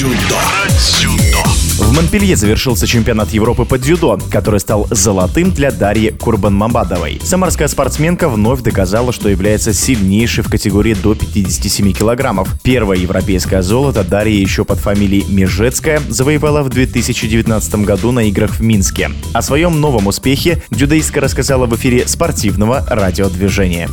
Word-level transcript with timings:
дзюдо. 0.00 0.40
Дзюдо. 0.78 1.42
В 1.76 1.92
Монпелье 1.94 2.34
завершился 2.34 2.86
чемпионат 2.86 3.34
Европы 3.34 3.66
по 3.66 3.78
дзюдо, 3.78 4.18
который 4.30 4.58
стал 4.58 4.86
золотым 4.90 5.50
для 5.50 5.70
Дарьи 5.70 6.10
Курбанмамбадовой. 6.10 7.20
Самарская 7.22 7.68
спортсменка 7.68 8.30
вновь 8.30 8.62
доказала, 8.62 9.12
что 9.12 9.28
является 9.28 9.74
сильнейшей 9.74 10.42
в 10.42 10.48
категории 10.48 10.94
до 10.94 11.14
57 11.14 11.92
килограммов. 11.92 12.48
Первое 12.62 12.96
европейское 12.96 13.60
золото 13.60 14.02
Дарья 14.02 14.40
еще 14.40 14.64
под 14.64 14.78
фамилией 14.78 15.26
Межецкая 15.28 16.00
завоевала 16.08 16.62
в 16.62 16.70
2019 16.70 17.74
году 17.84 18.10
на 18.10 18.20
играх 18.20 18.52
в 18.52 18.62
Минске. 18.62 19.10
О 19.34 19.42
своем 19.42 19.82
новом 19.82 20.06
успехе 20.06 20.62
дзюдоистка 20.70 21.20
рассказала 21.20 21.66
в 21.66 21.76
эфире 21.76 22.08
спортивного 22.08 22.86
радиодвижения. 22.88 23.90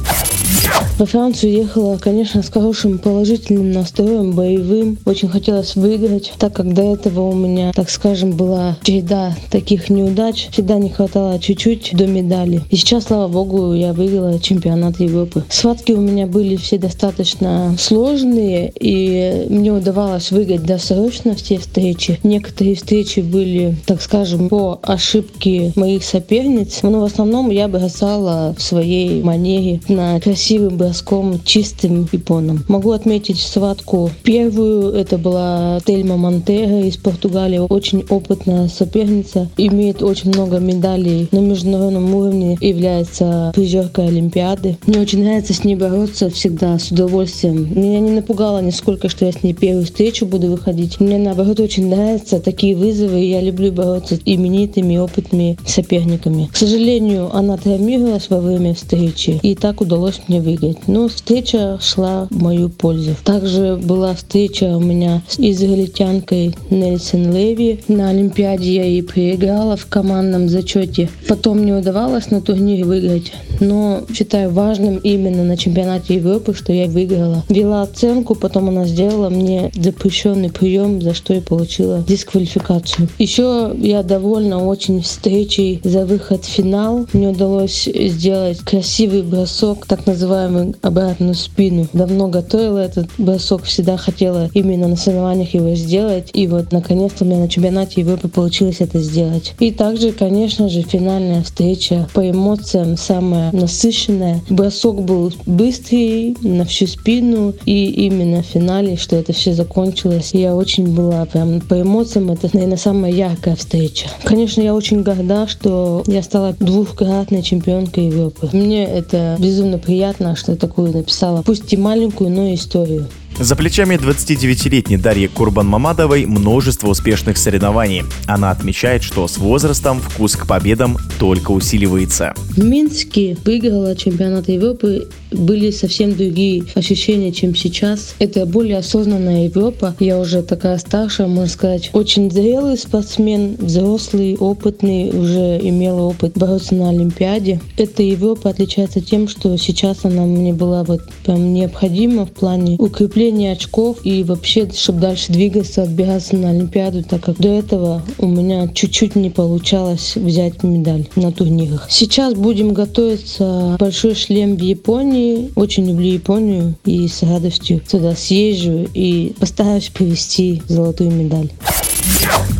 Во 0.98 1.05
Францию 1.05 1.54
ехала, 1.54 2.00
конечно, 2.00 2.41
с 2.41 2.50
хорошим 2.50 2.97
положительным 2.97 3.71
настроем, 3.71 4.32
боевым. 4.32 4.97
Очень 5.05 5.29
хотелось 5.29 5.75
выиграть, 5.75 6.33
так 6.39 6.54
как 6.54 6.74
до 6.74 6.96
этого 6.96 7.29
у 7.29 7.36
меня, 7.36 7.71
так 7.71 7.92
скажем, 7.92 8.32
была 8.32 8.78
череда 8.82 9.36
таких 9.52 9.91
неудач. 9.91 10.47
Всегда 10.52 10.79
не 10.79 10.89
хватало 10.89 11.38
чуть-чуть 11.38 11.91
до 11.93 12.07
медали. 12.07 12.64
И 12.71 12.78
сейчас, 12.78 13.04
слава 13.04 13.28
богу, 13.28 13.75
я 13.75 13.93
выиграла 13.93 14.39
чемпионат 14.39 15.00
Европы. 15.00 15.43
Схватки 15.50 15.91
у 15.91 16.02
меня 16.02 16.25
были 16.25 16.55
все 16.55 16.79
достаточно 16.79 17.75
сложные, 17.77 18.74
и 18.79 19.46
мне 19.50 19.71
удавалось 19.71 20.32
выиграть 20.32 20.64
досрочно 20.64 21.36
все 21.36 21.60
встречи. 21.60 22.19
Некоторые 22.24 22.74
встречи 22.74 23.19
были, 23.19 23.75
так 23.86 24.02
скажем, 24.02 24.50
по 24.50 24.79
ошибке 24.82 25.74
моих 25.75 26.04
соперниц, 26.04 26.79
но 26.82 27.02
в 27.02 27.04
основном 27.04 27.52
я 27.52 27.68
бросала 27.68 28.55
в 28.57 28.64
своей 28.64 29.21
манере 29.21 29.79
на 29.88 30.19
красивым 30.19 30.86
броском 30.87 31.41
чистым 31.43 32.08
японом. 32.11 32.64
Могу 32.67 32.91
отметить 32.91 33.39
схватку 33.39 34.09
первую. 34.23 34.94
Это 34.94 35.17
была 35.17 35.80
Тельма 35.86 36.16
Монтера 36.16 36.81
из 36.81 36.95
Португалии. 36.97 37.59
Очень 37.59 38.05
опытная 38.09 38.69
соперница. 38.69 39.49
Имеет 39.58 40.02
очень 40.02 40.30
много 40.30 40.59
медалей 40.59 41.27
на 41.31 41.39
международном 41.39 42.13
уровне. 42.15 42.58
Является 42.61 43.52
призеркой 43.53 44.08
Олимпиады. 44.08 44.77
Мне 44.88 44.99
очень 44.99 45.23
нравится 45.23 45.53
с 45.53 45.63
ней 45.65 45.75
бороться 45.75 46.30
всегда 46.30 46.80
с 46.80 46.89
удовольствием. 46.89 47.67
Меня 47.75 47.99
не 47.99 48.11
напугало 48.11 48.61
нисколько, 48.61 49.09
что 49.09 49.25
я 49.25 49.33
с 49.33 49.43
ней 49.43 49.53
первую 49.53 49.85
встречу 49.85 50.25
буду 50.25 50.47
выходить. 50.47 50.99
Мне 51.02 51.17
наоборот 51.17 51.59
очень 51.59 51.89
нравятся 51.89 52.39
такие 52.39 52.75
вызовы. 52.75 53.19
Я 53.19 53.41
люблю 53.41 53.71
бороться 53.73 54.15
с 54.15 54.21
именитыми, 54.23 54.97
опытными 54.97 55.58
соперниками. 55.65 56.49
К 56.52 56.55
сожалению, 56.55 57.35
она 57.35 57.58
травмировалась 57.58 58.30
во 58.30 58.39
время 58.39 58.73
встречи. 58.73 59.39
И 59.43 59.53
так 59.53 59.81
удалось 59.81 60.21
мне 60.27 60.39
выиграть. 60.41 60.77
Но 60.86 61.08
встреча 61.08 61.80
шла 61.81 62.28
в 62.30 62.42
мою 62.42 62.70
пользу. 62.70 63.16
Также 63.23 63.75
была 63.75 64.14
встреча 64.14 64.66
у 64.78 64.80
меня 64.80 65.22
с 65.28 65.39
израильтянкой 65.39 66.56
Нельсон 66.70 67.33
Леви. 67.33 67.80
На 67.88 68.09
Олимпиаде 68.09 68.75
я 68.75 68.83
ей 68.83 69.03
проиграла 69.03 69.75
в 69.75 69.86
командном 69.88 70.50
зачете. 70.50 71.09
Потом 71.28 71.66
не 71.66 71.73
удавалось 71.73 72.31
на 72.31 72.42
турнире 72.42 72.83
выиграть. 72.83 73.31
Но 73.59 74.03
считаю 74.13 74.52
важным 74.52 74.97
именно 74.97 75.44
на 75.44 75.58
чемпионате 75.58 76.16
Европы, 76.16 76.53
что 76.53 76.73
я 76.73 76.88
выиграла. 76.88 77.44
Вела 77.50 77.81
оценку, 77.83 78.36
потом 78.36 78.69
она 78.69 78.86
сделала 78.86 79.30
мне 79.30 79.72
запрещенный 79.75 80.49
прием, 80.49 81.02
за 81.02 81.14
что 81.14 81.33
я 81.33 81.41
получила 81.41 82.03
дисквалификацию. 82.08 83.09
Еще 83.17 83.72
я 83.77 84.03
довольна 84.03 84.66
очень 84.66 85.02
встречей 85.02 85.81
за 85.83 86.05
выход 86.05 86.44
в 86.45 86.47
финал. 86.47 87.08
Мне 87.14 87.30
удалось 87.30 87.86
сделать 87.86 88.59
красивый 88.59 89.22
бросок, 89.22 89.86
так 89.86 90.05
называемый 90.05 90.75
обратную 90.81 91.36
спину. 91.36 91.88
Давно 91.94 92.27
готовила 92.27 92.80
этот 92.80 93.08
бросок, 93.17 93.64
всегда 93.64 93.97
хотела 93.97 94.49
именно 94.53 94.88
на 94.88 94.95
соревнованиях 94.95 95.53
его 95.53 95.75
сделать. 95.75 96.30
И 96.33 96.47
вот 96.47 96.71
наконец-то 96.71 97.23
у 97.23 97.27
меня 97.27 97.39
на 97.39 97.49
чемпионате 97.49 98.02
Европы 98.02 98.27
получилось 98.27 98.77
это 98.80 98.99
сделать. 98.99 99.53
И 99.59 99.71
также, 99.71 100.11
конечно 100.11 100.69
же, 100.69 100.81
финальная 100.81 101.43
встреча 101.43 102.08
по 102.14 102.30
эмоциям 102.30 102.98
самая 102.98 103.46
насыщенная. 103.52 104.41
Бросок 104.49 105.02
был 105.03 105.31
быстрый, 105.45 106.35
на 106.41 106.65
всю 106.65 106.87
спину. 106.87 107.53
И 107.65 107.89
именно 108.05 108.43
в 108.43 108.45
финале, 108.45 108.97
что 108.97 109.15
это 109.15 109.33
все 109.33 109.53
закончилось, 109.53 110.31
я 110.33 110.55
очень 110.55 110.87
была 110.93 111.25
прям 111.25 111.61
по 111.61 111.81
эмоциям, 111.81 112.31
это, 112.31 112.49
наверное, 112.53 112.77
самая 112.77 113.11
яркая 113.11 113.55
встреча. 113.55 114.07
Конечно, 114.23 114.61
я 114.61 114.73
очень 114.73 115.03
горда, 115.03 115.47
что 115.47 116.03
я 116.07 116.23
стала 116.23 116.55
двухкратной 116.59 117.43
чемпионкой 117.43 118.07
Европы. 118.07 118.49
Мне 118.53 118.86
это 118.86 119.36
безумно 119.39 119.77
приятно, 119.77 120.36
что 120.36 120.55
такую 120.55 120.91
написала, 120.91 121.41
пусть 121.41 121.71
и 121.73 121.77
маленькую, 121.77 122.30
но 122.31 122.53
историю. 122.53 123.07
За 123.39 123.55
плечами 123.55 123.93
29-летней 123.95 124.98
Дарьи 124.98 125.27
Курбан-Мамадовой 125.27 126.25
множество 126.25 126.87
успешных 126.87 127.37
соревнований. 127.37 128.03
Она 128.25 128.50
отмечает, 128.50 129.03
что 129.03 129.28
с 129.28 129.38
возрастом 129.38 130.00
вкус 130.00 130.36
к 130.36 130.48
победам 130.48 130.98
только 131.20 131.52
усиливается. 131.52 132.34
В 132.36 132.64
Минске 132.64 133.38
выиграла 133.46 133.96
чемпионат 133.96 134.50
Европы 134.50 135.08
были 135.31 135.70
совсем 135.70 136.16
другие 136.16 136.64
ощущения, 136.74 137.31
чем 137.31 137.53
сейчас. 137.53 138.16
Это 138.18 138.46
более 138.48 138.78
осознанная 138.78 139.46
Европа. 139.46 139.96
Я 140.00 140.18
уже 140.19 140.42
такая 140.42 140.80
старшая, 140.80 141.28
можно 141.28 141.52
сказать, 141.52 141.92
очень 141.94 142.31
зрелый 142.31 142.78
спортсмен, 142.78 143.56
взрослый, 143.59 144.36
опытный, 144.36 145.09
уже 145.09 145.59
имела 145.62 146.02
опыт 146.02 146.34
бороться 146.36 146.74
на 146.74 146.90
Олимпиаде. 146.90 147.59
Эта 147.78 148.02
Европа 148.02 148.50
отличается 148.50 149.00
тем, 149.02 149.28
что 149.28 149.56
сейчас 149.58 150.06
она 150.06 150.24
мне 150.24 150.54
была 150.54 150.84
вот 150.84 151.02
прям 151.24 151.54
необходима 151.54 152.25
в 152.25 152.31
плане 152.31 152.78
укрепления 152.80 153.27
очков 153.52 153.98
и 154.04 154.24
вообще, 154.24 154.70
чтобы 154.74 155.00
дальше 155.00 155.32
двигаться, 155.32 155.84
отбираться 155.84 156.36
на 156.36 156.50
Олимпиаду, 156.50 157.04
так 157.04 157.22
как 157.22 157.38
до 157.38 157.50
этого 157.50 158.02
у 158.18 158.28
меня 158.28 158.68
чуть-чуть 158.68 159.16
не 159.16 159.30
получалось 159.30 160.16
взять 160.16 160.64
медаль 160.64 161.08
на 161.16 161.32
турнирах. 161.32 161.88
Сейчас 161.90 162.34
будем 162.34 162.74
готовиться 162.74 163.76
большой 163.80 164.16
шлем 164.16 164.56
в 164.56 164.62
Японии 164.62 164.88
Японии. 164.88 165.52
Очень 165.56 165.88
люблю 165.88 166.08
Японию 166.08 166.76
и 166.86 167.08
с 167.08 167.22
радостью 167.24 167.82
туда 167.82 168.16
съезжу 168.16 168.88
и 168.94 169.34
постараюсь 169.40 169.90
привести 169.90 170.62
золотую 170.68 171.12
медаль. 171.12 171.50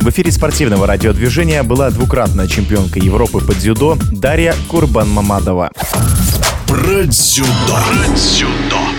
В 0.02 0.10
эфире 0.10 0.32
спортивного 0.32 0.88
радиодвижения 0.88 1.64
была 1.64 1.90
двукратная 1.90 2.48
чемпионка 2.48 3.00
Европы 3.00 3.40
по 3.40 3.54
дзюдо 3.54 3.98
Дарья 4.12 4.56
Курбан-Мамадова. 4.70 5.72
Про 6.68 7.04
дзюдо. 7.06 7.48
Про 7.68 8.16
дзюдо. 8.16 8.97